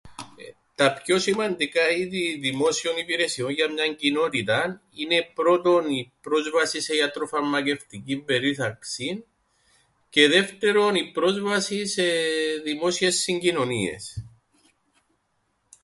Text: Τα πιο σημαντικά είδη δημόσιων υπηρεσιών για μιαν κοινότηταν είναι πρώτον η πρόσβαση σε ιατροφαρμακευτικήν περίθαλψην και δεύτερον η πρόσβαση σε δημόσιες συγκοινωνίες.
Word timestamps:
Τα 0.75 0.93
πιο 0.93 1.19
σημαντικά 1.19 1.89
είδη 1.91 2.37
δημόσιων 2.41 2.97
υπηρεσιών 2.97 3.49
για 3.51 3.71
μιαν 3.71 3.95
κοινότηταν 3.95 4.81
είναι 4.95 5.31
πρώτον 5.33 5.89
η 5.89 6.11
πρόσβαση 6.21 6.81
σε 6.81 6.95
ιατροφαρμακευτικήν 6.95 8.25
περίθαλψην 8.25 9.23
και 10.09 10.27
δεύτερον 10.27 10.95
η 10.95 11.11
πρόσβαση 11.11 11.87
σε 11.87 12.03
δημόσιες 12.63 13.15
συγκοινωνίες. 13.15 14.25